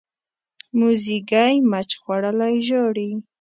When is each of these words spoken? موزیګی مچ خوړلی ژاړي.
موزیګی 0.79 1.53
مچ 1.71 1.89
خوړلی 2.01 2.55
ژاړي. 2.67 3.09